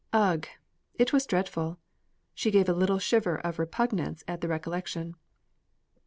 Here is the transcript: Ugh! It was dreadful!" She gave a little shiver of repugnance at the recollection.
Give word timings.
Ugh! 0.13 0.47
It 0.95 1.13
was 1.13 1.27
dreadful!" 1.27 1.77
She 2.33 2.49
gave 2.49 2.67
a 2.67 2.73
little 2.73 2.97
shiver 2.97 3.35
of 3.41 3.59
repugnance 3.59 4.23
at 4.27 4.41
the 4.41 4.47
recollection. 4.47 5.15